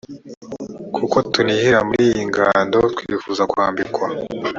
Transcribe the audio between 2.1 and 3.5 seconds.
iyi ngando twifuza